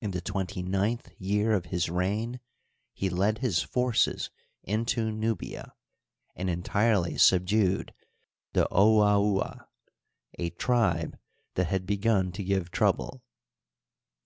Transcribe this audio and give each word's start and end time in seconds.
In 0.00 0.12
the 0.12 0.22
twenty 0.22 0.62
ninth 0.62 1.10
year 1.18 1.52
of 1.52 1.66
his 1.66 1.90
reign 1.90 2.40
he 2.94 3.10
led 3.10 3.40
his 3.40 3.60
forces 3.60 4.30
into 4.62 5.12
Nubia, 5.12 5.74
and 6.34 6.48
entirely 6.48 7.18
subdued 7.18 7.92
the 8.54 8.66
Ouaoua— 8.72 9.66
^a 10.40 10.56
tribe 10.56 11.18
that 11.56 11.66
had 11.66 11.84
begun 11.84 12.32
to 12.32 12.42
give 12.42 12.70
trouble. 12.70 13.24